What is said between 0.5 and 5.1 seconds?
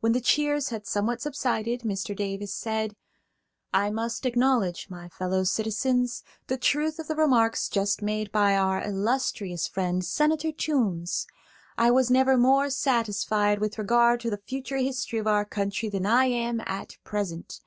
had somewhat subsided, Mr. Davis said: "I must acknowledge, my